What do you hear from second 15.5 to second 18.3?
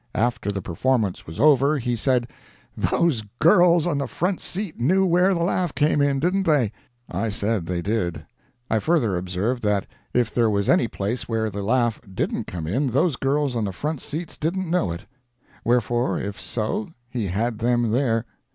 Wherefore, if so, he had them there.